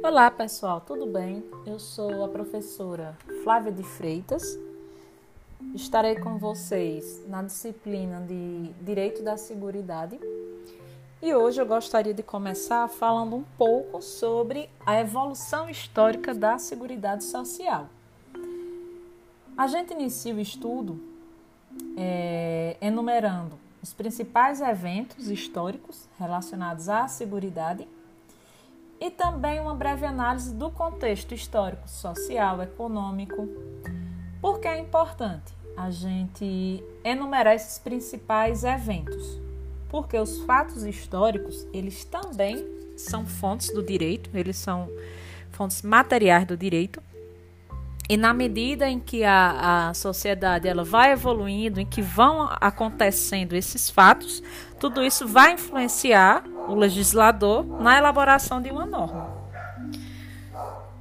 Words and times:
Olá 0.00 0.30
pessoal, 0.30 0.80
tudo 0.80 1.06
bem? 1.06 1.44
Eu 1.66 1.80
sou 1.80 2.24
a 2.24 2.28
professora 2.28 3.18
Flávia 3.42 3.72
de 3.72 3.82
Freitas. 3.82 4.56
Estarei 5.74 6.14
com 6.14 6.38
vocês 6.38 7.20
na 7.26 7.42
disciplina 7.42 8.20
de 8.20 8.72
Direito 8.80 9.24
da 9.24 9.36
Seguridade 9.36 10.18
e 11.20 11.34
hoje 11.34 11.60
eu 11.60 11.66
gostaria 11.66 12.14
de 12.14 12.22
começar 12.22 12.86
falando 12.88 13.34
um 13.34 13.44
pouco 13.58 14.00
sobre 14.00 14.70
a 14.86 15.00
evolução 15.00 15.68
histórica 15.68 16.32
da 16.32 16.58
Seguridade 16.58 17.24
Social. 17.24 17.88
A 19.56 19.66
gente 19.66 19.92
inicia 19.92 20.32
o 20.32 20.40
estudo 20.40 21.02
é, 21.96 22.76
enumerando 22.80 23.58
os 23.82 23.92
principais 23.92 24.60
eventos 24.60 25.28
históricos 25.28 26.08
relacionados 26.16 26.88
à 26.88 27.08
Seguridade 27.08 27.86
e 29.00 29.10
também 29.10 29.60
uma 29.60 29.74
breve 29.74 30.04
análise 30.04 30.54
do 30.54 30.70
contexto 30.70 31.32
histórico, 31.32 31.88
social, 31.88 32.62
econômico. 32.62 33.48
Por 34.40 34.60
que 34.60 34.68
é 34.68 34.78
importante 34.78 35.52
a 35.76 35.90
gente 35.90 36.82
enumerar 37.04 37.54
esses 37.54 37.78
principais 37.78 38.64
eventos? 38.64 39.40
Porque 39.88 40.18
os 40.18 40.40
fatos 40.42 40.82
históricos, 40.82 41.66
eles 41.72 42.04
também 42.04 42.64
são 42.96 43.24
fontes 43.24 43.72
do 43.72 43.82
direito, 43.82 44.30
eles 44.34 44.56
são 44.56 44.90
fontes 45.52 45.82
materiais 45.82 46.44
do 46.44 46.56
direito. 46.56 47.02
E 48.08 48.16
na 48.16 48.32
medida 48.32 48.88
em 48.88 48.98
que 48.98 49.22
a, 49.22 49.88
a 49.88 49.94
sociedade 49.94 50.66
ela 50.66 50.82
vai 50.82 51.12
evoluindo, 51.12 51.78
em 51.78 51.86
que 51.86 52.00
vão 52.00 52.48
acontecendo 52.60 53.54
esses 53.54 53.90
fatos, 53.90 54.42
tudo 54.80 55.04
isso 55.04 55.26
vai 55.26 55.52
influenciar 55.52 56.42
o 56.68 56.74
legislador 56.74 57.64
na 57.64 57.96
elaboração 57.98 58.60
de 58.60 58.70
uma 58.70 58.86
norma. 58.86 59.36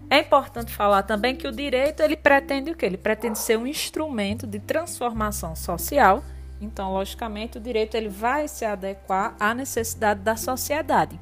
É 0.09 0.19
importante 0.19 0.71
falar 0.71 1.03
também 1.03 1.35
que 1.35 1.47
o 1.47 1.51
direito 1.51 2.01
ele 2.01 2.15
pretende 2.15 2.71
o 2.71 2.75
quê? 2.75 2.85
Ele 2.85 2.97
pretende 2.97 3.37
ser 3.37 3.57
um 3.57 3.67
instrumento 3.67 4.47
de 4.47 4.57
transformação 4.57 5.53
social. 5.55 6.23
Então, 6.61 6.93
logicamente, 6.93 7.57
o 7.57 7.61
direito 7.61 7.95
ele 7.95 8.07
vai 8.07 8.47
se 8.47 8.63
adequar 8.63 9.35
à 9.39 9.53
necessidade 9.53 10.21
da 10.21 10.37
sociedade. 10.37 11.19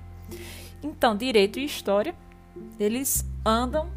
Então, 0.84 1.16
direito 1.18 1.60
e 1.60 1.66
história 1.66 2.14
eles 2.80 3.26
andam 3.44 3.90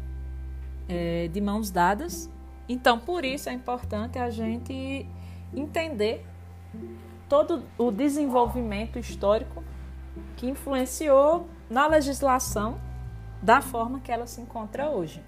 é, 0.87 1.27
de 1.27 1.39
mãos 1.39 1.69
dadas. 1.69 2.29
Então, 2.67 2.99
por 2.99 3.23
isso 3.23 3.47
é 3.47 3.53
importante 3.53 4.17
a 4.17 4.29
gente 4.29 5.05
entender 5.53 6.25
todo 7.27 7.63
o 7.77 7.91
desenvolvimento 7.91 8.97
histórico 8.97 9.63
que 10.35 10.47
influenciou 10.47 11.47
na 11.69 11.87
legislação 11.87 12.79
da 13.41 13.61
forma 13.61 13.99
que 13.99 14.11
ela 14.11 14.27
se 14.27 14.41
encontra 14.41 14.89
hoje. 14.89 15.23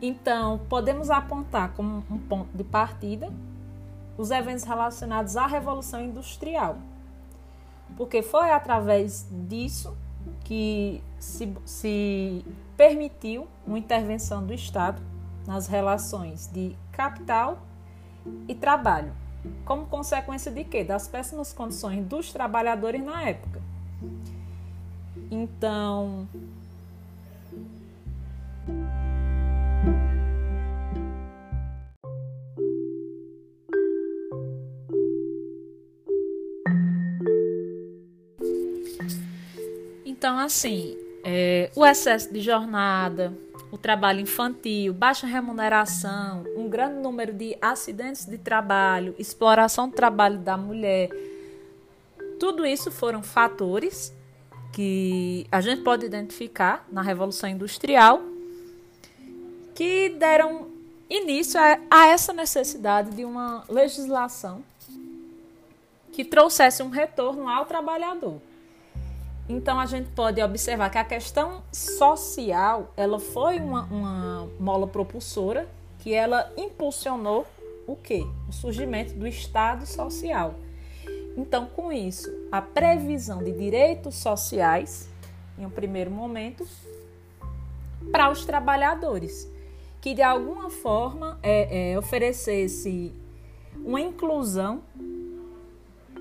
Então, 0.00 0.60
podemos 0.68 1.10
apontar 1.10 1.72
como 1.72 2.04
um 2.10 2.18
ponto 2.18 2.56
de 2.56 2.62
partida 2.62 3.32
os 4.16 4.30
eventos 4.30 4.64
relacionados 4.64 5.36
à 5.36 5.46
Revolução 5.46 6.00
Industrial, 6.00 6.76
porque 7.96 8.22
foi 8.22 8.50
através 8.50 9.26
disso 9.30 9.96
que 10.44 11.02
se, 11.18 11.52
se 11.64 12.44
permitiu 12.76 13.46
uma 13.66 13.78
intervenção 13.78 14.44
do 14.44 14.52
Estado 14.52 15.00
nas 15.46 15.66
relações 15.66 16.48
de 16.52 16.76
capital 16.92 17.58
e 18.46 18.54
trabalho 18.54 19.12
como 19.64 19.86
consequência 19.86 20.50
de 20.50 20.64
quê? 20.64 20.84
Das 20.84 21.08
péssimas 21.08 21.52
condições 21.52 22.04
dos 22.06 22.32
trabalhadores 22.32 23.02
na 23.04 23.22
época. 23.22 23.60
Então, 25.30 26.26
Então, 40.18 40.36
assim, 40.36 40.96
é, 41.22 41.70
o 41.76 41.86
excesso 41.86 42.32
de 42.32 42.40
jornada, 42.40 43.32
o 43.70 43.76
trabalho 43.76 44.20
infantil, 44.20 44.92
baixa 44.92 45.26
remuneração, 45.26 46.44
um 46.56 46.68
grande 46.68 47.00
número 47.00 47.32
de 47.32 47.56
acidentes 47.60 48.24
de 48.24 48.38
trabalho, 48.38 49.14
exploração 49.18 49.88
do 49.88 49.94
trabalho 49.94 50.38
da 50.38 50.56
mulher. 50.56 51.10
Tudo 52.40 52.64
isso 52.64 52.90
foram 52.90 53.22
fatores 53.22 54.12
que 54.72 55.46
a 55.50 55.60
gente 55.60 55.82
pode 55.82 56.06
identificar 56.06 56.86
na 56.90 57.02
Revolução 57.02 57.48
Industrial 57.48 58.22
que 59.74 60.10
deram 60.10 60.68
início 61.08 61.60
a, 61.60 61.78
a 61.90 62.08
essa 62.08 62.32
necessidade 62.32 63.10
de 63.10 63.24
uma 63.24 63.64
legislação 63.68 64.62
que 66.12 66.24
trouxesse 66.24 66.82
um 66.82 66.88
retorno 66.88 67.48
ao 67.48 67.64
trabalhador. 67.64 68.40
Então 69.48 69.80
a 69.80 69.86
gente 69.86 70.10
pode 70.10 70.42
observar 70.42 70.90
que 70.90 70.98
a 70.98 71.04
questão 71.04 71.62
social 71.72 72.92
ela 72.96 73.18
foi 73.18 73.58
uma, 73.58 73.84
uma 73.84 74.48
mola 74.60 74.86
propulsora 74.86 75.66
que 75.98 76.12
ela 76.12 76.52
impulsionou 76.56 77.46
o 77.86 77.96
que? 77.96 78.26
O 78.48 78.52
surgimento 78.52 79.14
do 79.14 79.26
Estado 79.26 79.86
social. 79.86 80.54
Então, 81.36 81.66
com 81.66 81.92
isso, 81.92 82.28
a 82.52 82.60
previsão 82.60 83.42
de 83.42 83.52
direitos 83.52 84.16
sociais, 84.16 85.08
em 85.58 85.64
um 85.64 85.70
primeiro 85.70 86.10
momento, 86.10 86.66
para 88.12 88.30
os 88.30 88.44
trabalhadores, 88.44 89.50
que 90.00 90.14
de 90.14 90.22
alguma 90.22 90.68
forma 90.68 91.38
é, 91.42 91.92
é, 91.92 91.98
oferecesse 91.98 93.12
uma 93.84 94.00
inclusão 94.00 94.82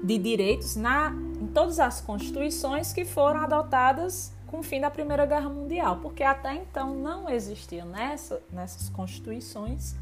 de 0.04 0.18
direitos 0.18 0.76
na, 0.76 1.12
todas 1.48 1.80
as 1.80 2.02
constituições 2.02 2.94
que 2.94 3.06
foram 3.06 3.42
adotadas 3.42 4.34
com 4.48 4.60
o 4.60 4.64
fim 4.64 4.80
da 4.80 4.90
Primeira 4.90 5.26
Guerra 5.26 5.50
Mundial, 5.50 5.98
porque 5.98 6.24
até 6.24 6.56
então 6.56 6.96
não 6.96 7.30
existia 7.30 7.84
nessa, 7.84 8.42
nessas 8.52 8.90
constituições 8.90 9.96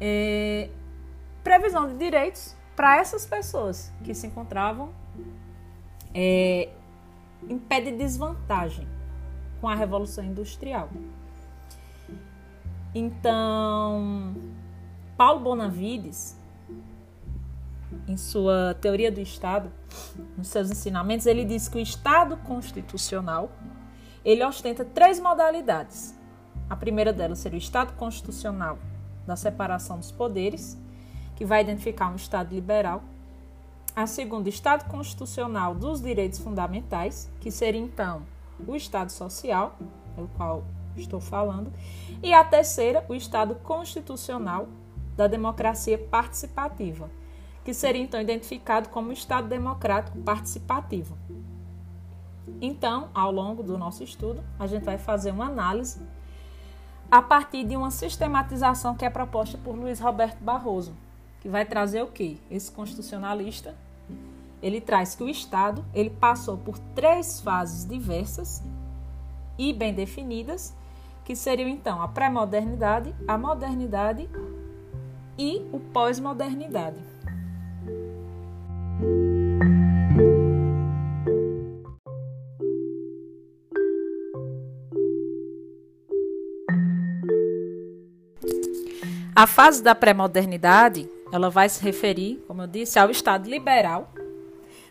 é, 0.00 0.70
previsão 1.44 1.86
de 1.86 1.96
direitos 1.96 2.56
para 2.74 2.96
essas 2.96 3.26
pessoas 3.26 3.92
que 4.02 4.14
se 4.14 4.26
encontravam 4.26 4.90
é, 6.14 6.70
em 7.48 7.58
pé 7.58 7.80
de 7.80 7.92
desvantagem 7.92 8.88
com 9.60 9.68
a 9.68 9.74
Revolução 9.74 10.24
Industrial. 10.24 10.88
Então, 12.94 14.34
Paulo 15.16 15.40
Bonavides 15.40 16.39
em 18.06 18.16
sua 18.16 18.76
teoria 18.80 19.10
do 19.10 19.20
Estado, 19.20 19.70
nos 20.36 20.48
seus 20.48 20.70
ensinamentos, 20.70 21.26
ele 21.26 21.44
diz 21.44 21.68
que 21.68 21.78
o 21.78 21.80
Estado 21.80 22.36
constitucional 22.38 23.50
ele 24.24 24.44
ostenta 24.44 24.84
três 24.84 25.18
modalidades. 25.18 26.14
A 26.68 26.76
primeira 26.76 27.12
delas 27.12 27.38
seria 27.38 27.56
o 27.56 27.62
Estado 27.62 27.94
constitucional 27.94 28.78
da 29.26 29.36
separação 29.36 29.98
dos 29.98 30.12
poderes, 30.12 30.78
que 31.36 31.44
vai 31.44 31.62
identificar 31.62 32.10
um 32.10 32.16
Estado 32.16 32.54
liberal. 32.54 33.02
A 33.94 34.06
segunda, 34.06 34.46
o 34.46 34.48
Estado 34.48 34.84
constitucional 34.88 35.74
dos 35.74 36.00
direitos 36.00 36.38
fundamentais, 36.38 37.30
que 37.40 37.50
seria 37.50 37.80
então 37.80 38.22
o 38.66 38.76
Estado 38.76 39.10
social, 39.10 39.76
pelo 40.14 40.28
qual 40.36 40.64
estou 40.96 41.20
falando. 41.20 41.72
E 42.22 42.32
a 42.32 42.44
terceira, 42.44 43.04
o 43.08 43.14
Estado 43.14 43.54
constitucional 43.56 44.68
da 45.16 45.26
democracia 45.26 45.98
participativa, 45.98 47.10
que 47.64 47.74
seria 47.74 48.02
então 48.02 48.20
identificado 48.20 48.88
como 48.88 49.12
Estado 49.12 49.48
democrático 49.48 50.18
participativo. 50.18 51.16
Então, 52.60 53.08
ao 53.14 53.30
longo 53.30 53.62
do 53.62 53.78
nosso 53.78 54.02
estudo, 54.02 54.42
a 54.58 54.66
gente 54.66 54.84
vai 54.84 54.98
fazer 54.98 55.30
uma 55.30 55.46
análise 55.46 56.00
a 57.10 57.20
partir 57.20 57.64
de 57.64 57.76
uma 57.76 57.90
sistematização 57.90 58.94
que 58.94 59.04
é 59.04 59.10
proposta 59.10 59.58
por 59.58 59.74
Luiz 59.74 59.98
Roberto 59.98 60.38
Barroso, 60.40 60.94
que 61.40 61.48
vai 61.48 61.64
trazer 61.64 62.02
o 62.02 62.06
quê? 62.06 62.36
Esse 62.50 62.70
constitucionalista, 62.70 63.74
ele 64.62 64.80
traz 64.80 65.14
que 65.14 65.24
o 65.24 65.28
Estado, 65.28 65.84
ele 65.92 66.10
passou 66.10 66.56
por 66.56 66.78
três 66.94 67.40
fases 67.40 67.84
diversas 67.84 68.62
e 69.58 69.72
bem 69.72 69.92
definidas, 69.92 70.74
que 71.24 71.34
seriam 71.34 71.68
então 71.68 72.00
a 72.00 72.08
pré-modernidade, 72.08 73.14
a 73.26 73.36
modernidade 73.36 74.28
e 75.36 75.66
o 75.72 75.80
pós-modernidade. 75.80 77.09
A 89.40 89.46
fase 89.46 89.82
da 89.82 89.94
pré-modernidade, 89.94 91.08
ela 91.32 91.48
vai 91.48 91.66
se 91.66 91.82
referir, 91.82 92.44
como 92.46 92.60
eu 92.60 92.66
disse, 92.66 92.98
ao 92.98 93.10
Estado 93.10 93.48
liberal 93.48 94.12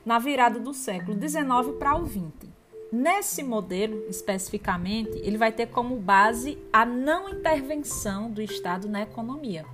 na 0.03 0.17
virada 0.17 0.59
do 0.59 0.73
século 0.73 1.13
XIX 1.15 1.77
para 1.77 1.95
o 1.95 2.07
XX. 2.07 2.49
Nesse 2.91 3.43
modelo, 3.43 4.07
especificamente, 4.09 5.11
ele 5.19 5.37
vai 5.37 5.51
ter 5.51 5.67
como 5.67 5.95
base 5.97 6.57
a 6.73 6.83
não 6.83 7.29
intervenção 7.29 8.31
do 8.31 8.41
Estado 8.41 8.89
na 8.89 9.03
economia. 9.03 9.67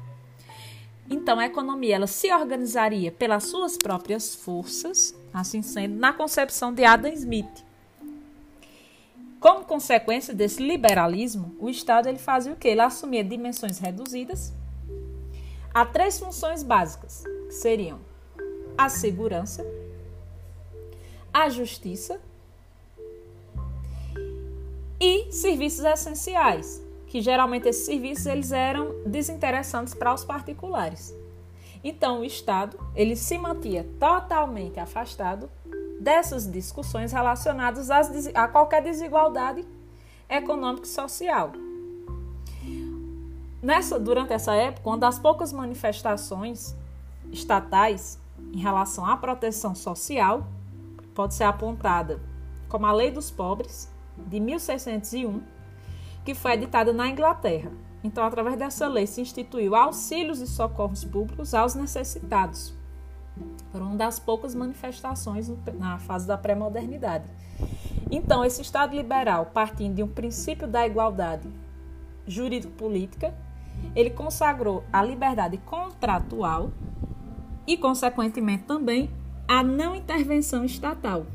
Então, 1.09 1.39
a 1.39 1.45
economia 1.45 1.95
ela 1.95 2.07
se 2.07 2.29
organizaria 2.33 3.13
pelas 3.13 3.45
suas 3.45 3.77
próprias 3.77 4.35
forças, 4.35 5.15
assim 5.33 5.61
sendo, 5.61 5.95
na 5.95 6.11
concepção 6.11 6.73
de 6.73 6.83
Adam 6.83 7.13
Smith. 7.13 7.63
Como 9.39 9.63
consequência 9.63 10.33
desse 10.33 10.61
liberalismo, 10.61 11.55
o 11.61 11.69
Estado 11.69 12.09
ele 12.09 12.19
fazia 12.19 12.51
o 12.51 12.57
quê? 12.57 12.67
Ele 12.67 12.81
assumia 12.81 13.23
dimensões 13.23 13.79
reduzidas 13.79 14.51
a 15.75 15.85
três 15.85 16.17
funções 16.17 16.63
básicas, 16.63 17.21
que 17.49 17.53
seriam 17.53 17.99
a 18.77 18.87
segurança, 18.87 19.61
a 21.33 21.49
justiça 21.49 22.17
e 24.97 25.29
serviços 25.33 25.83
essenciais, 25.83 26.81
que 27.07 27.21
geralmente 27.21 27.67
esses 27.67 27.85
serviços 27.85 28.25
eles 28.25 28.53
eram 28.53 29.03
desinteressantes 29.05 29.93
para 29.93 30.13
os 30.13 30.23
particulares. 30.23 31.13
Então 31.83 32.21
o 32.21 32.25
Estado 32.25 32.79
ele 32.95 33.17
se 33.17 33.37
mantinha 33.37 33.85
totalmente 33.99 34.79
afastado 34.79 35.49
dessas 35.99 36.49
discussões 36.49 37.11
relacionadas 37.11 37.91
às, 37.91 38.27
a 38.33 38.47
qualquer 38.47 38.81
desigualdade 38.81 39.67
econômica 40.29 40.85
e 40.85 40.89
social. 40.89 41.51
Nessa, 43.65 43.99
durante 43.99 44.31
essa 44.31 44.53
época, 44.53 44.87
uma 44.87 44.97
das 44.99 45.17
poucas 45.17 45.51
manifestações 45.51 46.75
estatais 47.31 48.19
em 48.53 48.59
relação 48.59 49.03
à 49.03 49.17
proteção 49.17 49.73
social 49.73 50.45
pode 51.15 51.33
ser 51.33 51.45
apontada 51.45 52.19
como 52.69 52.85
a 52.85 52.93
Lei 52.93 53.09
dos 53.09 53.31
Pobres, 53.31 53.91
de 54.15 54.39
1601, 54.39 55.41
que 56.23 56.35
foi 56.35 56.51
editada 56.51 56.93
na 56.93 57.09
Inglaterra. 57.09 57.71
Então, 58.03 58.23
através 58.23 58.55
dessa 58.55 58.87
lei, 58.87 59.07
se 59.07 59.19
instituiu 59.19 59.73
auxílios 59.73 60.41
e 60.41 60.45
socorros 60.45 61.03
públicos 61.03 61.55
aos 61.55 61.73
necessitados. 61.73 62.71
Foram 63.71 63.87
uma 63.87 63.95
das 63.95 64.19
poucas 64.19 64.53
manifestações 64.53 65.51
na 65.79 65.97
fase 65.97 66.27
da 66.27 66.37
pré-modernidade. 66.37 67.25
Então, 68.11 68.45
esse 68.45 68.61
Estado 68.61 68.95
liberal, 68.95 69.47
partindo 69.47 69.95
de 69.95 70.03
um 70.03 70.07
princípio 70.07 70.67
da 70.67 70.85
igualdade 70.85 71.49
jurídico-política, 72.27 73.33
ele 73.95 74.09
consagrou 74.09 74.83
a 74.91 75.03
liberdade 75.03 75.57
contratual 75.57 76.71
e, 77.67 77.77
consequentemente, 77.77 78.63
também 78.63 79.09
a 79.47 79.61
não 79.61 79.95
intervenção 79.95 80.63
estatal. 80.63 81.25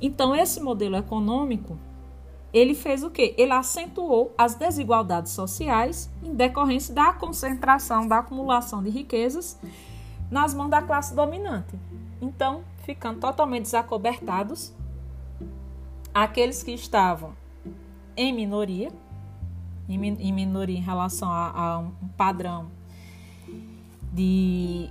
Então, 0.00 0.34
esse 0.34 0.60
modelo 0.60 0.96
econômico, 0.96 1.78
ele 2.52 2.74
fez 2.74 3.02
o 3.02 3.10
quê? 3.10 3.34
Ele 3.38 3.52
acentuou 3.52 4.34
as 4.36 4.54
desigualdades 4.54 5.32
sociais 5.32 6.10
em 6.22 6.34
decorrência 6.34 6.94
da 6.94 7.12
concentração, 7.12 8.06
da 8.06 8.18
acumulação 8.18 8.82
de 8.82 8.90
riquezas 8.90 9.58
nas 10.30 10.54
mãos 10.54 10.70
da 10.70 10.82
classe 10.82 11.14
dominante. 11.14 11.78
Então, 12.20 12.62
ficando 12.84 13.20
totalmente 13.20 13.64
desacobertados 13.64 14.72
aqueles 16.12 16.62
que 16.62 16.72
estavam 16.72 17.32
em 18.16 18.32
minoria, 18.32 18.90
em 19.94 20.32
minoria 20.32 20.76
em 20.76 20.82
relação 20.82 21.30
a, 21.30 21.50
a 21.50 21.78
um 21.78 22.08
padrão 22.16 22.70
de 24.12 24.90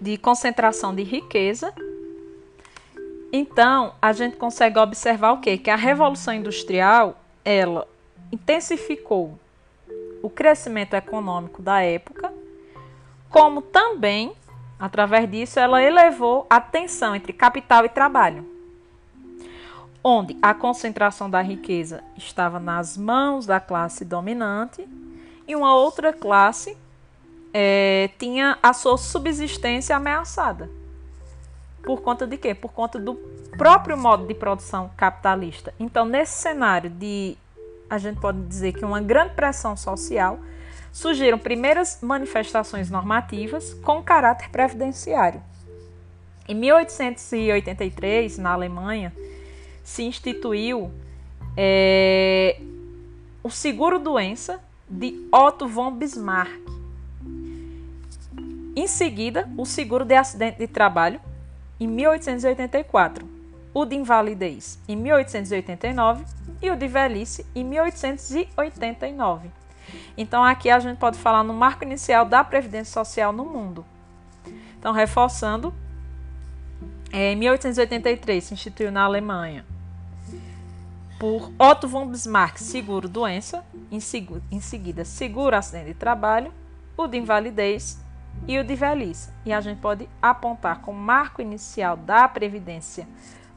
de 0.00 0.16
concentração 0.16 0.94
de 0.94 1.02
riqueza. 1.02 1.72
Então, 3.32 3.94
a 4.02 4.12
gente 4.12 4.36
consegue 4.36 4.78
observar 4.78 5.32
o 5.32 5.40
quê? 5.40 5.56
Que 5.56 5.70
a 5.70 5.76
revolução 5.76 6.34
industrial, 6.34 7.20
ela 7.44 7.86
intensificou 8.32 9.38
o 10.22 10.28
crescimento 10.28 10.94
econômico 10.94 11.62
da 11.62 11.80
época, 11.82 12.29
como 13.30 13.62
também, 13.62 14.32
através 14.78 15.30
disso, 15.30 15.58
ela 15.58 15.82
elevou 15.82 16.46
a 16.50 16.60
tensão 16.60 17.14
entre 17.14 17.32
capital 17.32 17.84
e 17.84 17.88
trabalho, 17.88 18.44
onde 20.02 20.36
a 20.42 20.52
concentração 20.52 21.30
da 21.30 21.40
riqueza 21.40 22.02
estava 22.16 22.58
nas 22.58 22.96
mãos 22.96 23.46
da 23.46 23.60
classe 23.60 24.04
dominante 24.04 24.86
e 25.46 25.54
uma 25.54 25.74
outra 25.74 26.12
classe 26.12 26.76
é, 27.54 28.10
tinha 28.18 28.58
a 28.62 28.72
sua 28.72 28.98
subsistência 28.98 29.96
ameaçada. 29.96 30.68
Por 31.82 32.02
conta 32.02 32.26
de 32.26 32.36
quê? 32.36 32.54
Por 32.54 32.72
conta 32.72 32.98
do 32.98 33.14
próprio 33.56 33.96
modo 33.96 34.26
de 34.26 34.34
produção 34.34 34.90
capitalista. 34.96 35.72
Então, 35.78 36.04
nesse 36.04 36.34
cenário 36.34 36.90
de, 36.90 37.36
a 37.88 37.96
gente 37.96 38.20
pode 38.20 38.40
dizer 38.42 38.72
que 38.72 38.84
uma 38.84 39.00
grande 39.00 39.34
pressão 39.34 39.76
social, 39.76 40.38
surgiram 40.92 41.38
primeiras 41.38 41.98
manifestações 42.02 42.90
normativas 42.90 43.74
com 43.74 44.02
caráter 44.02 44.48
previdenciário. 44.50 45.42
Em 46.48 46.54
1883, 46.54 48.38
na 48.38 48.52
Alemanha, 48.52 49.12
se 49.84 50.02
instituiu 50.02 50.90
é, 51.56 52.60
o 53.42 53.50
seguro-doença 53.50 54.60
de 54.88 55.28
Otto 55.32 55.68
von 55.68 55.92
Bismarck, 55.92 56.70
em 58.74 58.86
seguida, 58.86 59.48
o 59.56 59.66
seguro 59.66 60.04
de 60.04 60.14
acidente 60.14 60.58
de 60.58 60.66
trabalho, 60.68 61.20
em 61.78 61.86
1884, 61.88 63.28
o 63.74 63.84
de 63.84 63.96
invalidez, 63.96 64.78
em 64.88 64.96
1889 64.96 66.24
e 66.62 66.70
o 66.70 66.76
de 66.76 66.86
velhice, 66.86 67.44
em 67.54 67.64
1889. 67.64 69.59
Então, 70.16 70.44
aqui 70.44 70.70
a 70.70 70.78
gente 70.78 70.98
pode 70.98 71.18
falar 71.18 71.42
no 71.42 71.54
marco 71.54 71.84
inicial 71.84 72.24
da 72.24 72.42
Previdência 72.44 72.92
Social 72.92 73.32
no 73.32 73.44
mundo. 73.44 73.84
Então, 74.78 74.92
reforçando, 74.92 75.74
em 77.12 77.36
1883 77.36 78.44
se 78.44 78.54
instituiu 78.54 78.92
na 78.92 79.02
Alemanha 79.02 79.64
por 81.18 81.52
Otto 81.58 81.86
von 81.86 82.06
Bismarck 82.06 82.58
seguro-doença, 82.58 83.62
em, 83.90 83.98
em 84.50 84.60
seguida 84.60 85.04
seguro-acidente 85.04 85.88
de 85.88 85.94
trabalho, 85.94 86.52
o 86.96 87.06
de 87.06 87.18
invalidez 87.18 88.00
e 88.48 88.58
o 88.58 88.64
de 88.64 88.74
velhice. 88.74 89.30
E 89.44 89.52
a 89.52 89.60
gente 89.60 89.80
pode 89.80 90.08
apontar 90.22 90.80
como 90.80 90.98
marco 90.98 91.42
inicial 91.42 91.96
da 91.96 92.26
Previdência 92.26 93.06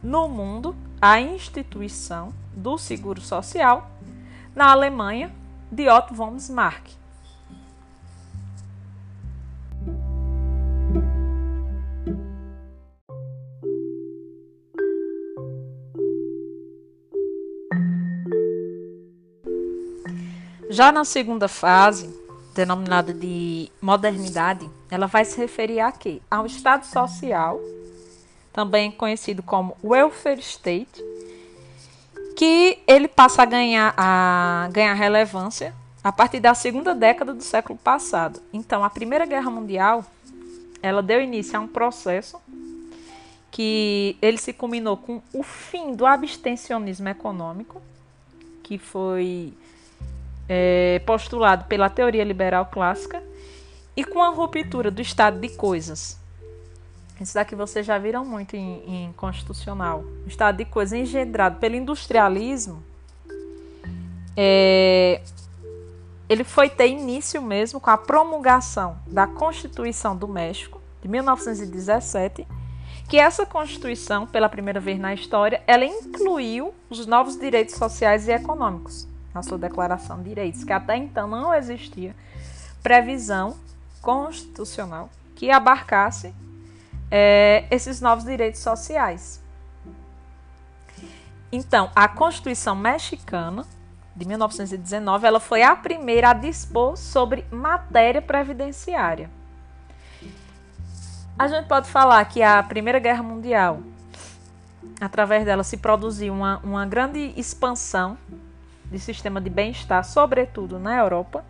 no 0.02 0.28
mundo 0.28 0.76
a 1.02 1.22
instituição 1.22 2.34
do 2.54 2.78
Seguro 2.78 3.22
Social 3.22 3.90
na 4.54 4.72
Alemanha 4.72 5.32
de 5.74 5.90
Otto 5.90 6.14
von 6.14 6.34
Bismarck. 6.34 6.92
Já 20.70 20.92
na 20.92 21.06
segunda 21.06 21.48
fase, 21.48 22.10
denominada 22.56 23.14
de 23.14 23.70
modernidade, 23.82 24.70
ela 24.90 25.06
vai 25.08 25.24
se 25.24 25.38
referir 25.38 25.80
a 25.80 25.92
quê? 25.92 26.20
Ao 26.30 26.46
Estado 26.46 26.86
social, 26.86 27.60
também 28.52 28.92
conhecido 28.92 29.44
como 29.44 29.78
welfare 29.84 30.40
state, 30.40 31.04
que 32.36 32.80
ele 32.88 33.08
passa 33.08 33.44
a 33.44 33.46
ganhar, 33.46 33.94
a 33.98 34.70
ganhar 34.72 34.94
relevância 34.94 35.74
a 36.04 36.12
partir 36.12 36.40
da 36.40 36.54
segunda 36.54 36.94
década 36.94 37.34
do 37.34 37.44
século 37.44 37.80
passado. 37.80 38.42
Então, 38.52 38.84
a 38.84 38.90
Primeira 38.90 39.26
Guerra 39.26 39.50
Mundial, 39.50 40.06
ela 40.82 41.02
deu 41.02 41.22
início 41.22 41.58
a 41.58 41.62
um 41.62 41.68
processo 41.68 42.42
que 43.50 44.18
ele 44.22 44.38
se 44.38 44.52
culminou 44.52 44.98
com 44.98 45.22
o 45.32 45.44
fim 45.44 45.96
do 45.96 46.06
abstencionismo 46.06 47.08
econômico, 47.08 47.82
que 48.64 48.78
foi 48.78 49.54
é, 50.50 51.00
postulado 51.06 51.66
pela 51.66 51.90
teoria 51.90 52.24
liberal 52.24 52.66
clássica 52.66 53.24
e 53.96 54.04
com 54.04 54.22
a 54.22 54.30
ruptura 54.30 54.90
do 54.90 55.02
estado 55.02 55.40
de 55.40 55.50
coisas. 55.50 56.18
Isso 57.24 57.36
daqui 57.36 57.56
vocês 57.56 57.86
já 57.86 57.98
viram 57.98 58.26
muito 58.26 58.56
em, 58.56 59.06
em 59.06 59.14
constitucional. 59.14 60.04
O 60.26 60.28
estado 60.28 60.58
de 60.58 60.66
coisas 60.66 61.00
engendrado 61.00 61.58
pelo 61.58 61.76
industrialismo, 61.76 62.84
é, 64.36 65.22
ele 66.28 66.44
foi 66.44 66.70
ter 66.70 66.90
início 66.90 67.42
mesmo 67.42 67.80
com 67.80 67.90
a 67.90 67.98
promulgação 67.98 68.98
da 69.08 69.26
Constituição 69.26 70.18
do 70.18 70.28
México, 70.28 70.82
de 71.02 71.08
1917, 71.08 72.46
que 73.08 73.18
essa 73.18 73.46
Constituição, 73.46 74.28
pela 74.28 74.50
primeira 74.50 74.82
vez 74.82 75.00
na 75.00 75.14
história, 75.14 75.64
ela 75.66 75.86
incluiu 75.86 76.74
os 76.90 77.06
novos 77.06 77.40
direitos 77.40 77.76
sociais 77.76 78.28
e 78.28 78.32
econômicos 78.32 79.08
na 79.34 79.42
sua 79.42 79.58
Declaração 79.58 80.18
de 80.18 80.30
Direitos, 80.30 80.64
que 80.66 80.74
até 80.74 80.98
então 80.98 81.26
não 81.26 81.54
existia 81.54 82.14
previsão 82.82 83.56
constitucional 84.02 85.10
que 85.36 85.50
abarcasse 85.50 86.34
é, 87.16 87.66
esses 87.70 88.02
novos 88.02 88.26
direitos 88.26 88.60
sociais. 88.60 89.40
Então, 91.52 91.92
a 91.96 92.08
Constituição 92.08 92.76
mexicana 92.76 93.68
de 94.16 94.28
1919, 94.28 95.28
ela 95.28 95.40
foi 95.40 95.62
a 95.62 95.76
primeira 95.76 96.32
a 96.32 96.34
dispor 96.34 96.98
sobre 96.98 97.46
matéria 97.52 98.20
previdenciária. 98.20 99.30
A 101.38 101.48
gente 101.48 101.68
pode 101.68 101.88
falar 101.88 102.26
que 102.26 102.42
a 102.42 102.62
Primeira 102.64 102.98
Guerra 102.98 103.22
Mundial, 103.22 103.82
através 105.00 105.46
dela, 105.46 105.64
se 105.64 105.78
produziu 105.78 106.34
uma, 106.34 106.60
uma 106.64 106.84
grande 106.84 107.32
expansão 107.38 108.18
de 108.86 108.98
sistema 108.98 109.40
de 109.40 109.52
bem-estar, 109.52 110.04
sobretudo 110.04 110.80
na 110.80 110.98
Europa, 110.98 111.46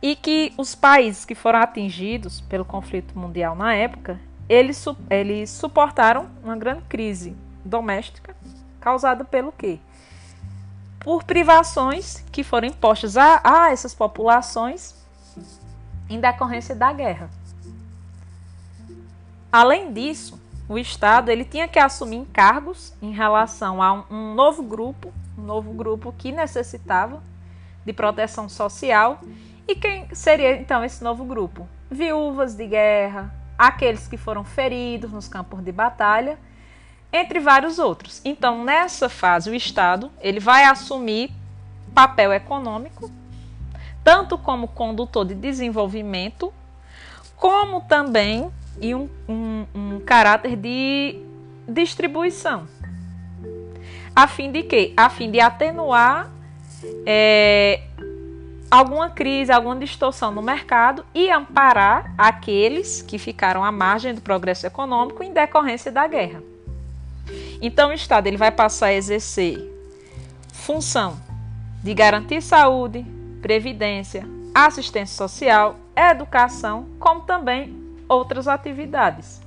e 0.00 0.16
que 0.16 0.54
os 0.56 0.74
países 0.74 1.26
que 1.26 1.34
foram 1.34 1.58
atingidos 1.58 2.40
pelo 2.40 2.64
conflito 2.64 3.18
mundial 3.18 3.54
na 3.54 3.74
época, 3.74 4.18
eles, 4.48 4.84
eles 5.10 5.50
suportaram 5.50 6.28
uma 6.42 6.56
grande 6.56 6.82
crise 6.82 7.36
doméstica 7.64 8.36
causada 8.80 9.24
pelo 9.24 9.50
quê? 9.50 9.78
Por 11.00 11.24
privações 11.24 12.24
que 12.30 12.44
foram 12.44 12.68
impostas 12.68 13.16
a, 13.16 13.40
a 13.42 13.72
essas 13.72 13.94
populações 13.94 14.94
em 16.08 16.20
decorrência 16.20 16.74
da 16.74 16.92
guerra. 16.92 17.30
Além 19.50 19.92
disso, 19.92 20.40
o 20.68 20.78
Estado 20.78 21.30
ele 21.30 21.44
tinha 21.44 21.68
que 21.68 21.78
assumir 21.78 22.16
encargos 22.16 22.92
em 23.00 23.12
relação 23.12 23.82
a 23.82 23.92
um, 23.92 24.04
um 24.10 24.34
novo 24.34 24.62
grupo, 24.62 25.12
um 25.38 25.42
novo 25.42 25.72
grupo 25.72 26.14
que 26.16 26.32
necessitava 26.32 27.22
de 27.84 27.92
proteção 27.92 28.48
social. 28.48 29.20
E 29.66 29.74
quem 29.74 30.12
seria 30.14 30.56
então 30.56 30.84
esse 30.84 31.02
novo 31.02 31.24
grupo? 31.24 31.68
Viúvas 31.90 32.54
de 32.54 32.66
guerra, 32.66 33.32
aqueles 33.58 34.06
que 34.06 34.16
foram 34.16 34.44
feridos 34.44 35.12
nos 35.12 35.28
campos 35.28 35.62
de 35.62 35.72
batalha, 35.72 36.38
entre 37.12 37.40
vários 37.40 37.78
outros. 37.78 38.20
Então, 38.24 38.64
nessa 38.64 39.08
fase, 39.08 39.50
o 39.50 39.54
Estado 39.54 40.10
ele 40.20 40.40
vai 40.40 40.64
assumir 40.64 41.30
papel 41.94 42.32
econômico, 42.32 43.10
tanto 44.04 44.36
como 44.36 44.68
condutor 44.68 45.24
de 45.24 45.34
desenvolvimento, 45.34 46.52
como 47.36 47.80
também 47.82 48.50
e 48.80 48.94
um, 48.94 49.08
um, 49.28 49.66
um 49.74 50.00
caráter 50.00 50.56
de 50.56 51.18
distribuição. 51.68 52.68
A 54.14 54.26
fim 54.26 54.50
de 54.50 54.62
quê? 54.62 54.92
A 54.96 55.10
fim 55.10 55.30
de 55.30 55.40
atenuar 55.40 56.30
é, 57.04 57.82
alguma 58.70 59.10
crise, 59.10 59.52
alguma 59.52 59.76
distorção 59.76 60.30
no 60.30 60.42
mercado 60.42 61.04
e 61.14 61.30
amparar 61.30 62.12
aqueles 62.18 63.02
que 63.02 63.18
ficaram 63.18 63.64
à 63.64 63.70
margem 63.70 64.14
do 64.14 64.20
progresso 64.20 64.66
econômico 64.66 65.22
em 65.22 65.32
decorrência 65.32 65.90
da 65.92 66.06
guerra. 66.06 66.42
Então, 67.60 67.90
o 67.90 67.92
Estado 67.92 68.26
ele 68.26 68.36
vai 68.36 68.50
passar 68.50 68.86
a 68.86 68.94
exercer 68.94 69.72
função 70.52 71.20
de 71.82 71.94
garantir 71.94 72.42
saúde, 72.42 73.04
previdência, 73.40 74.26
assistência 74.54 75.16
social, 75.16 75.76
educação, 75.94 76.88
como 76.98 77.20
também 77.20 77.76
outras 78.08 78.48
atividades. 78.48 79.45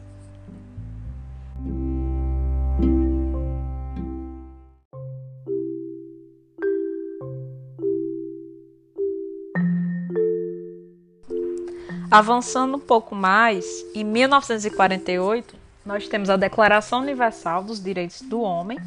Avançando 12.12 12.78
um 12.78 12.80
pouco 12.80 13.13
mais, 13.13 13.66
em 13.94 14.04
1948, 14.04 15.56
nós 15.86 16.08
temos 16.08 16.28
a 16.32 16.36
Declaração 16.36 17.01
Universal 17.01 17.63
dos 17.63 17.84
Direitos 17.84 18.24
do 18.24 18.42
Homem, 18.42 18.80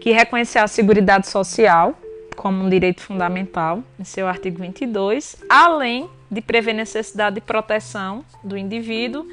que 0.00 0.10
reconhece 0.10 0.58
a 0.58 0.66
Seguridade 0.66 1.28
Social 1.28 1.96
como 2.34 2.64
um 2.64 2.68
direito 2.68 3.00
fundamental, 3.00 3.84
em 3.96 4.02
seu 4.02 4.26
artigo 4.26 4.58
22, 4.58 5.36
além 5.48 6.10
de 6.28 6.40
prever 6.40 6.72
necessidade 6.72 7.36
de 7.36 7.40
proteção 7.40 8.24
do 8.42 8.56
indivíduo 8.56 9.24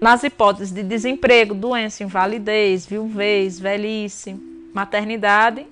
nas 0.00 0.22
hipóteses 0.22 0.72
de 0.72 0.84
desemprego, 0.84 1.54
doença, 1.54 2.04
invalidez, 2.04 2.86
viuvez, 2.86 3.58
velhice, 3.58 4.40
maternidade 4.72 5.66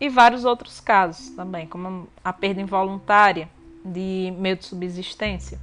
e 0.00 0.08
vários 0.08 0.44
outros 0.44 0.78
casos 0.78 1.30
também, 1.30 1.66
como 1.66 2.06
a 2.22 2.32
perda 2.32 2.60
involuntária 2.60 3.48
de 3.84 4.32
meio 4.38 4.56
de 4.56 4.64
subsistência. 4.64 5.58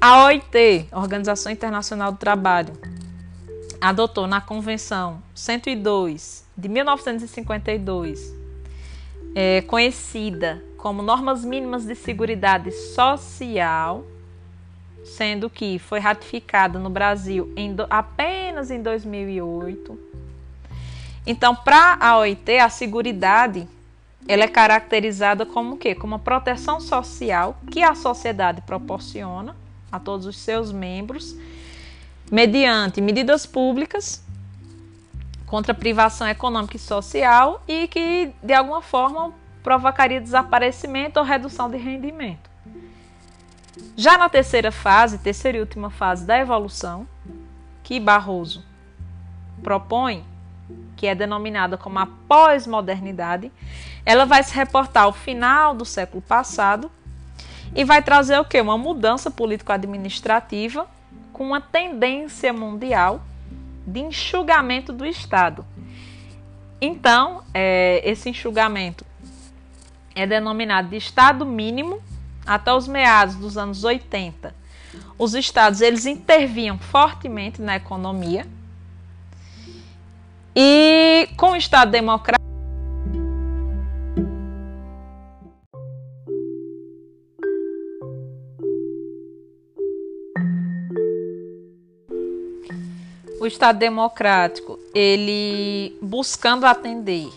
A 0.00 0.24
OIT, 0.24 0.88
Organização 0.92 1.50
Internacional 1.50 2.12
do 2.12 2.18
Trabalho, 2.18 2.72
adotou 3.80 4.26
na 4.26 4.40
Convenção 4.40 5.22
102 5.34 6.44
de 6.56 6.68
1952, 6.68 8.34
é, 9.34 9.62
conhecida 9.62 10.62
como 10.76 11.02
normas 11.02 11.44
mínimas 11.44 11.84
de 11.84 11.94
seguridade 11.94 12.70
social, 12.70 14.04
sendo 15.04 15.48
que 15.48 15.78
foi 15.78 15.98
ratificada 15.98 16.78
no 16.78 16.90
Brasil 16.90 17.52
em 17.56 17.74
do, 17.74 17.86
apenas 17.88 18.70
em 18.70 18.82
2008. 18.82 19.98
Então, 21.26 21.54
para 21.54 21.96
a 22.00 22.18
OIT, 22.18 22.58
a 22.58 22.68
seguridade 22.68 23.66
ela 24.28 24.44
é 24.44 24.48
caracterizada 24.48 25.46
como 25.46 25.74
o 25.74 25.78
quê? 25.78 25.94
Como 25.94 26.14
uma 26.14 26.18
proteção 26.18 26.80
social 26.80 27.56
que 27.70 27.82
a 27.82 27.94
sociedade 27.94 28.60
proporciona 28.62 29.56
a 29.90 30.00
todos 30.00 30.26
os 30.26 30.36
seus 30.38 30.72
membros 30.72 31.36
mediante 32.30 33.00
medidas 33.00 33.46
públicas 33.46 34.24
contra 35.46 35.72
privação 35.72 36.28
econômica 36.28 36.76
e 36.76 36.80
social 36.80 37.62
e 37.68 37.86
que 37.86 38.32
de 38.42 38.52
alguma 38.52 38.82
forma 38.82 39.32
provocaria 39.62 40.20
desaparecimento 40.20 41.18
ou 41.18 41.24
redução 41.24 41.70
de 41.70 41.76
rendimento. 41.76 42.50
Já 43.96 44.18
na 44.18 44.28
terceira 44.28 44.72
fase, 44.72 45.18
terceira 45.18 45.58
e 45.58 45.60
última 45.60 45.90
fase 45.90 46.24
da 46.24 46.38
evolução, 46.38 47.06
que 47.82 48.00
Barroso 48.00 48.64
propõe, 49.62 50.24
que 50.96 51.06
é 51.06 51.14
denominada 51.14 51.76
como 51.76 51.98
a 51.98 52.06
pós-modernidade, 52.06 53.52
ela 54.04 54.24
vai 54.24 54.42
se 54.42 54.54
reportar 54.54 55.04
ao 55.04 55.12
final 55.12 55.74
do 55.74 55.84
século 55.84 56.22
passado 56.22 56.90
e 57.74 57.84
vai 57.84 58.02
trazer 58.02 58.38
o 58.38 58.44
que? 58.44 58.60
Uma 58.60 58.78
mudança 58.78 59.30
político-administrativa 59.30 60.86
com 61.32 61.44
uma 61.44 61.60
tendência 61.60 62.52
mundial 62.52 63.20
de 63.86 64.00
enxugamento 64.00 64.92
do 64.92 65.04
Estado. 65.04 65.64
Então, 66.80 67.42
é, 67.52 68.00
esse 68.04 68.30
enxugamento 68.30 69.04
é 70.14 70.26
denominado 70.26 70.88
de 70.88 70.96
Estado 70.96 71.44
mínimo 71.44 72.00
até 72.46 72.72
os 72.72 72.88
meados 72.88 73.34
dos 73.36 73.58
anos 73.58 73.84
80. 73.84 74.54
Os 75.18 75.34
estados 75.34 75.80
eles 75.80 76.06
intervinham 76.06 76.78
fortemente 76.78 77.60
na 77.60 77.76
economia 77.76 78.46
e 80.58 81.28
com 81.36 81.50
o 81.50 81.56
Estado 81.56 81.90
democrático 81.90 82.46
o 93.38 93.46
Estado 93.46 93.78
democrático 93.78 94.78
ele 94.94 95.96
buscando 96.00 96.64
atender 96.64 97.28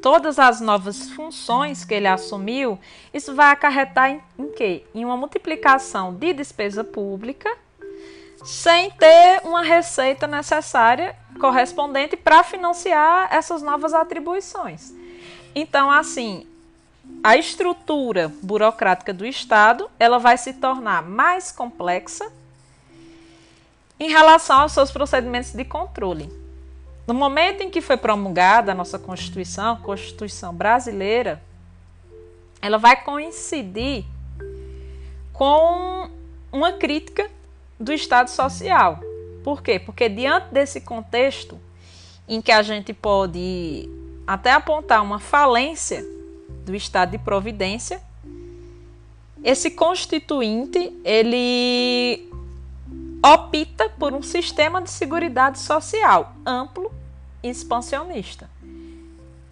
todas 0.00 0.38
as 0.38 0.60
novas 0.60 1.10
funções 1.10 1.84
que 1.84 1.92
ele 1.92 2.06
assumiu, 2.06 2.78
isso 3.12 3.34
vai 3.34 3.52
acarretar 3.52 4.10
em, 4.10 4.22
em 4.38 4.48
quê? 4.52 4.84
Em 4.94 5.04
uma 5.04 5.16
multiplicação 5.16 6.14
de 6.14 6.32
despesa 6.32 6.82
pública 6.82 7.54
sem 8.44 8.90
ter 8.92 9.42
uma 9.44 9.62
receita 9.62 10.26
necessária 10.26 11.14
correspondente 11.38 12.16
para 12.16 12.42
financiar 12.42 13.28
essas 13.32 13.62
novas 13.62 13.94
atribuições. 13.94 14.92
Então, 15.54 15.90
assim, 15.90 16.46
a 17.22 17.36
estrutura 17.36 18.32
burocrática 18.42 19.12
do 19.12 19.26
Estado, 19.26 19.90
ela 19.98 20.18
vai 20.18 20.36
se 20.36 20.54
tornar 20.54 21.02
mais 21.02 21.50
complexa 21.50 22.30
em 23.98 24.08
relação 24.08 24.60
aos 24.60 24.72
seus 24.72 24.90
procedimentos 24.90 25.52
de 25.52 25.64
controle. 25.64 26.30
No 27.06 27.14
momento 27.14 27.62
em 27.62 27.70
que 27.70 27.80
foi 27.80 27.96
promulgada 27.96 28.72
a 28.72 28.74
nossa 28.74 28.98
Constituição, 28.98 29.76
Constituição 29.76 30.54
brasileira, 30.54 31.42
ela 32.60 32.78
vai 32.78 33.02
coincidir 33.02 34.04
com 35.32 36.10
uma 36.52 36.72
crítica 36.72 37.30
do 37.78 37.92
Estado 37.92 38.28
Social. 38.28 39.00
Por 39.48 39.62
quê? 39.62 39.78
Porque 39.78 40.10
diante 40.10 40.52
desse 40.52 40.78
contexto 40.78 41.58
em 42.28 42.42
que 42.42 42.52
a 42.52 42.60
gente 42.60 42.92
pode 42.92 43.88
até 44.26 44.52
apontar 44.52 45.02
uma 45.02 45.18
falência 45.18 46.04
do 46.66 46.76
estado 46.76 47.12
de 47.12 47.18
providência, 47.18 47.98
esse 49.42 49.70
constituinte 49.70 50.94
ele 51.02 52.30
opta 53.24 53.88
por 53.88 54.12
um 54.12 54.22
sistema 54.22 54.82
de 54.82 54.90
seguridade 54.90 55.58
social 55.60 56.34
amplo 56.44 56.92
e 57.42 57.48
expansionista. 57.48 58.50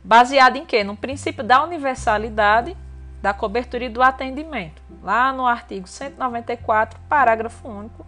Baseado 0.05 0.57
em 0.57 0.67
quê? 0.67 0.85
No 0.85 0.95
princípio 0.95 1.43
da 1.43 1.65
universalidade, 1.65 2.77
da 3.23 3.33
cobertura 3.33 3.87
e 3.87 3.89
do 3.89 4.03
atendimento. 4.03 4.83
Lá 5.03 5.33
no 5.33 5.47
artigo 5.47 5.89
194, 5.89 7.01
parágrafo 7.09 7.67
único 7.67 8.06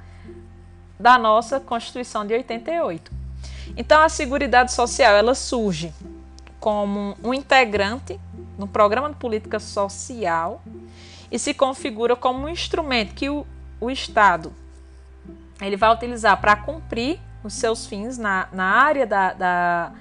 da 0.99 1.17
nossa 1.17 1.61
Constituição 1.61 2.27
de 2.27 2.35
88. 2.35 3.13
Então 3.77 4.01
a 4.01 4.09
Seguridade 4.09 4.73
Social, 4.73 5.15
ela 5.15 5.35
surge 5.35 5.93
como 6.59 7.17
um 7.23 7.33
integrante 7.33 8.19
no 8.59 8.67
programa 8.67 9.09
de 9.11 9.17
política 9.17 9.61
social 9.61 10.61
e 11.31 11.39
se 11.39 11.55
configura 11.55 12.17
como 12.17 12.47
um 12.47 12.49
instrumento 12.49 13.15
que 13.15 13.31
o, 13.31 13.47
o 13.81 13.91
Estado 13.91 14.53
ele 15.61 15.77
vai 15.77 15.93
utilizar 15.93 16.41
para 16.41 16.57
cumprir 16.57 17.21
os 17.43 17.55
seus 17.55 17.87
fins 17.87 18.19
na, 18.19 18.49
na 18.53 18.65
área 18.65 19.07
da, 19.07 19.33
da 19.33 19.93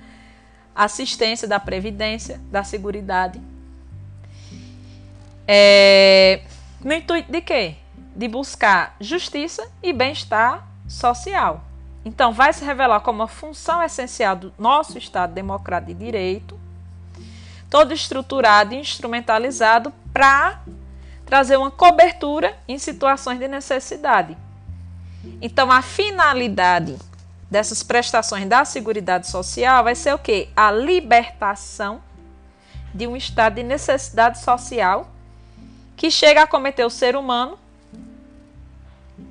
assistência, 0.76 1.48
da 1.48 1.60
previdência, 1.60 2.40
da 2.52 2.64
seguridade. 2.64 3.42
É, 5.48 6.42
no 6.84 6.94
intuito 6.94 7.32
de 7.32 7.42
quê? 7.42 7.76
De 8.16 8.28
buscar 8.28 8.96
justiça 9.00 9.68
e 9.82 9.94
bem-estar 9.94 10.67
social. 10.88 11.64
Então, 12.06 12.32
vai 12.32 12.54
se 12.54 12.64
revelar 12.64 13.02
como 13.02 13.20
uma 13.20 13.28
função 13.28 13.84
essencial 13.84 14.36
do 14.36 14.54
nosso 14.58 14.98
Estado 14.98 15.34
Democrático 15.34 15.94
de 15.94 16.06
Direito, 16.06 16.58
todo 17.70 17.94
estruturado 17.94 18.74
e 18.74 18.78
instrumentalizado 18.78 19.94
para 20.14 20.62
trazer 21.26 21.58
uma 21.58 21.70
cobertura 21.70 22.58
em 22.68 22.80
situações 22.80 23.40
de 23.40 23.48
necessidade. 23.48 24.38
Então, 25.42 25.70
a 25.70 25.82
finalidade 25.82 26.98
dessas 27.52 27.84
prestações 27.84 28.48
da 28.48 28.64
Seguridade 28.64 29.28
Social 29.28 29.84
vai 29.84 29.96
ser 29.96 30.14
o 30.14 30.18
quê? 30.18 30.50
A 30.56 30.72
libertação 30.72 32.02
de 32.94 33.06
um 33.06 33.16
estado 33.16 33.56
de 33.56 33.64
necessidade 33.64 34.40
social 34.40 35.10
que 35.96 36.10
chega 36.10 36.44
a 36.44 36.48
cometer 36.48 36.86
o 36.86 36.90
ser 36.90 37.16
humano 37.16 37.58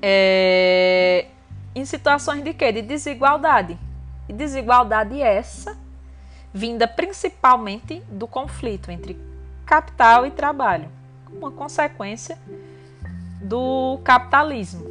é, 0.02 1.26
em 1.76 1.84
situações 1.84 2.42
de 2.42 2.54
quê? 2.54 2.72
De 2.72 2.80
desigualdade. 2.80 3.78
E 4.26 4.32
desigualdade 4.32 5.20
essa 5.20 5.76
vinda 6.52 6.88
principalmente 6.88 8.00
do 8.08 8.26
conflito 8.26 8.90
entre 8.90 9.20
capital 9.66 10.24
e 10.24 10.30
trabalho, 10.30 10.88
uma 11.30 11.50
consequência 11.50 12.38
do 13.42 14.00
capitalismo. 14.02 14.86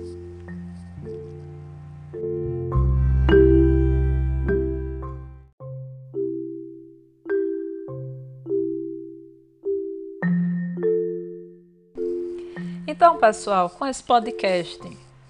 Então, 12.88 13.18
pessoal, 13.18 13.72
com 13.72 13.88
esse 13.88 14.04
podcast 14.04 14.80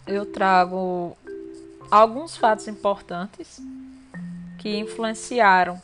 eu 0.05 0.25
trago 0.25 1.17
alguns 1.89 2.35
fatos 2.35 2.67
importantes 2.67 3.61
que 4.59 4.77
influenciaram 4.77 5.81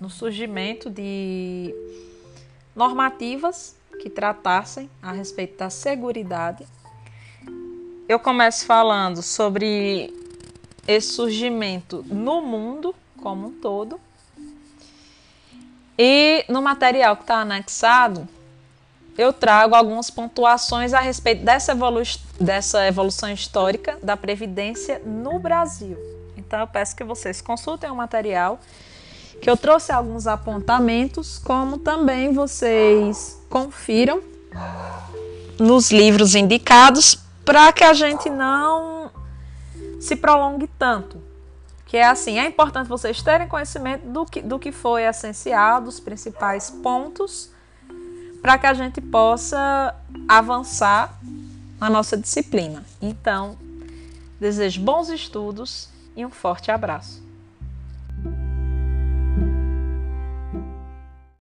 no 0.00 0.10
surgimento 0.10 0.90
de 0.90 1.74
normativas 2.74 3.76
que 4.00 4.10
tratassem 4.10 4.90
a 5.00 5.12
respeito 5.12 5.58
da 5.58 5.70
segurança. 5.70 6.66
Eu 8.08 8.18
começo 8.18 8.66
falando 8.66 9.22
sobre 9.22 10.12
esse 10.86 11.12
surgimento 11.12 12.04
no 12.08 12.42
mundo 12.42 12.94
como 13.22 13.48
um 13.48 13.52
todo. 13.52 14.00
E 15.96 16.44
no 16.48 16.60
material 16.60 17.16
que 17.16 17.22
está 17.22 17.36
anexado, 17.36 18.28
eu 19.16 19.32
trago 19.32 19.74
algumas 19.74 20.10
pontuações 20.10 20.94
a 20.94 21.00
respeito 21.00 21.44
dessa, 21.44 21.72
evolu 21.72 22.02
dessa 22.40 22.86
evolução 22.86 23.30
histórica 23.30 23.98
da 24.02 24.16
Previdência 24.16 25.02
no 25.04 25.38
Brasil. 25.38 25.98
Então 26.36 26.60
eu 26.60 26.66
peço 26.66 26.96
que 26.96 27.04
vocês 27.04 27.40
consultem 27.40 27.90
o 27.90 27.96
material, 27.96 28.58
que 29.40 29.50
eu 29.50 29.56
trouxe 29.56 29.92
alguns 29.92 30.26
apontamentos, 30.26 31.38
como 31.38 31.78
também 31.78 32.32
vocês 32.32 33.40
confiram 33.50 34.22
nos 35.58 35.90
livros 35.90 36.34
indicados, 36.34 37.18
para 37.44 37.72
que 37.72 37.84
a 37.84 37.92
gente 37.92 38.30
não 38.30 39.10
se 40.00 40.16
prolongue 40.16 40.68
tanto. 40.78 41.20
Que 41.86 41.98
é 41.98 42.04
assim, 42.04 42.38
é 42.38 42.46
importante 42.46 42.88
vocês 42.88 43.20
terem 43.20 43.46
conhecimento 43.46 44.06
do 44.06 44.24
que, 44.24 44.40
do 44.40 44.58
que 44.58 44.72
foi 44.72 45.02
essencial, 45.02 45.82
dos 45.82 46.00
principais 46.00 46.70
pontos 46.70 47.51
para 48.42 48.58
que 48.58 48.66
a 48.66 48.74
gente 48.74 49.00
possa 49.00 49.94
avançar 50.28 51.16
na 51.80 51.88
nossa 51.88 52.16
disciplina. 52.16 52.84
Então, 53.00 53.56
desejo 54.40 54.80
bons 54.82 55.08
estudos 55.08 55.88
e 56.16 56.26
um 56.26 56.30
forte 56.30 56.70
abraço. 56.70 57.22